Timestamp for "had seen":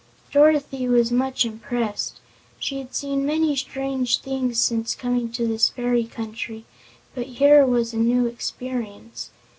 2.79-3.23